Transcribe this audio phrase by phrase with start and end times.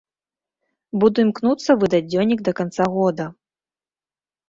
[1.03, 3.33] Буду імкнуцца выдаць дзённік да канца года.